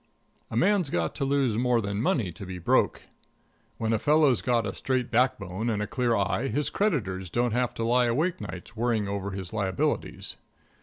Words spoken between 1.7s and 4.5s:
than money to be broke. When a fellow's